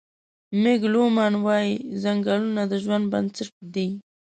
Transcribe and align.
مېګ 0.61 0.81
لومان 0.93 1.33
وايي: 1.45 1.73
"ځنګلونه 2.01 2.61
د 2.71 2.73
ژوند 2.83 3.05
بنسټ 3.13 3.51
دی. 3.73 3.87